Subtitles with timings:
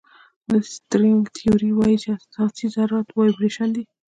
[0.49, 3.83] د سټرینګ تیوري وایي چې اساسي ذرات وایبریشن دي.